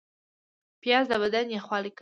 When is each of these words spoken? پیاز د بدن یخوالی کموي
پیاز 0.81 1.05
د 1.11 1.13
بدن 1.23 1.45
یخوالی 1.57 1.69
کموي 1.69 1.89